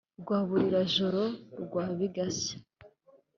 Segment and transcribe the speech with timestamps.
[0.21, 1.23] Bwa Rubarira-joro*
[1.63, 2.55] rwa Bigashya*,